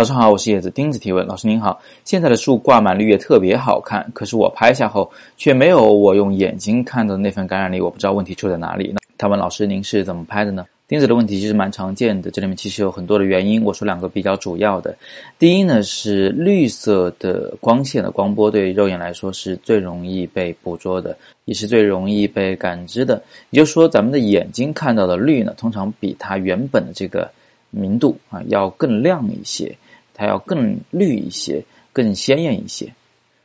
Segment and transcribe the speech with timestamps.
[0.00, 0.70] 早上好，我是叶子。
[0.70, 9.00] 钉子提问：老师您好，现在的树挂满绿叶，特别好看，可是我拍下后却没有我用眼睛看到的那份感染力，我不知道问题出在哪里那？
[9.18, 10.64] 他问老师您是怎么拍的呢？
[10.88, 14.96] 钉子的问题其实蛮常见的，这里面其实有很多的原因，我说两个比较主要的。
[15.38, 21.14] 第一呢是绿色的光线的光波对肉眼来说是最容易被捕捉的，
[21.44, 23.22] 也是最容易被感知的。
[23.50, 27.30] 也就是说，咱们的眼睛看到的绿呢，通常比它原本的这个。
[27.72, 29.72] 明度啊要更亮一些，
[30.20, 31.64] 它要更绿一些，
[31.94, 32.86] 更鲜艳一些。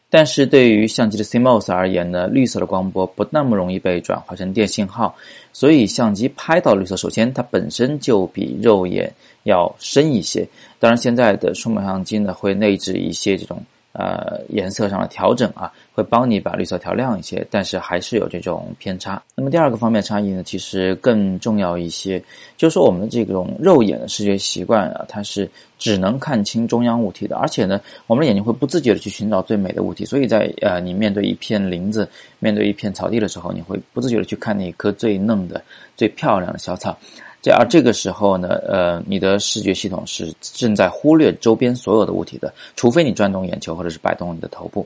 [0.10, 5.16] 但是对于相机的 CMOS 而言呢，绿色的光波不那么容易被转化成电信号，
[5.54, 10.46] 所以相机拍到绿色，首先它本身就比肉眼要深一些。
[10.78, 13.64] 当然，现在的数码相机呢会内置一些这种。
[13.98, 19.22] 呃，颜色上的调整啊，会帮你把绿色调亮一些，但是还是有这种偏差。
[19.36, 22.22] 那么第二个方面差异呢，其实更重要一些，
[22.58, 25.50] 就是说我们的这种肉眼的视觉习惯啊，它是
[25.80, 32.06] 只能看清中央物体的，而且呢，我们的眼睛会不自觉的去寻找最美的物体，所以在呃，你面对一片林子、
[32.40, 35.64] 面对一片草地的时候，你会不自觉的去看那一棵最嫩的、
[35.96, 36.98] 最漂亮的小草。
[37.46, 44.84] 这而这个时候呢，呃，你的视觉系统是正在忽略周边所有的物体的，除非你转动眼球或者是摆动你的头部。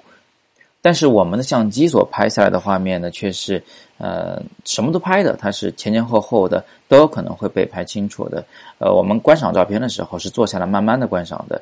[0.81, 3.63] 但是我们的相机所拍下来的画面呢，却是
[3.97, 8.43] 呃什么都拍的，它是前前后后的都有可能会被拍清楚的。
[8.77, 11.61] 呃，我们观赏照片的时候是坐下来慢慢的观赏的，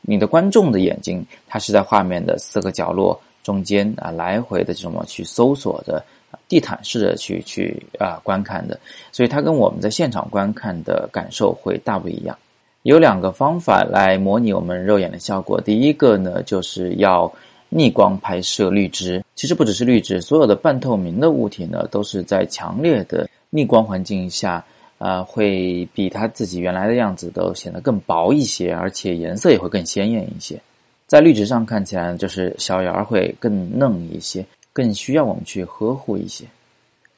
[0.00, 6.04] 你的观众的眼睛它是在画面的四个角落中间啊来回的这种去搜索的。
[6.48, 8.78] 地毯式的去去啊观看的，
[9.10, 12.36] 所以它跟我们在现场观看的感受会大不一样。
[12.82, 15.60] 有两个方法来模拟我们肉眼的效果。
[15.60, 17.32] 第一个呢，就是要
[17.68, 19.24] 逆光拍摄绿植。
[19.36, 24.64] 其实不只是绿植，所有的半透明的物体呢，都是在强烈的逆光环境下，
[24.98, 30.60] 啊，会比它自己原来的样子都显得更薄一些，而且颜色也会更鲜艳一些。
[31.06, 34.44] 在绿植上看起来，就是小芽会更嫩一些。
[34.72, 36.44] 更需要我们去呵护一些。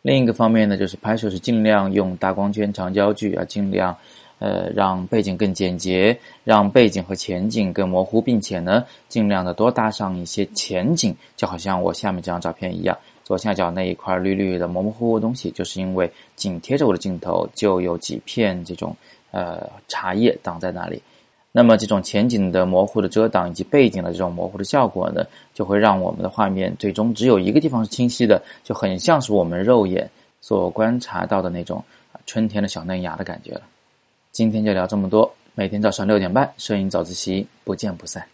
[0.03, 3.97] 另一个方面呢，就是拍摄是尽量用大光圈长焦距啊，尽量
[4.39, 12.95] 呃让背景更简洁，让背景和前景更模糊，并且呢，尽量的多搭上一些前景，就好像我下面这张照片一样，
[13.25, 18.95] 左下角那一块绿绿的模模糊糊的东西，就是因为紧贴着我的镜头，就有几片这种
[19.31, 21.01] 呃茶叶挡在那里。
[21.57, 30.11] 那么这种前景的模糊的遮挡以及背景的这种模糊的效果呢，就会让我们的画面最终只有一个地方是清晰的，就很像是我们肉眼
[30.41, 31.81] 所观察到的那种
[32.27, 33.63] 春天的小嫩芽的感觉了。
[34.33, 38.34] 今天就聊这么多，每天早上六点半，摄影早自习，不见不散。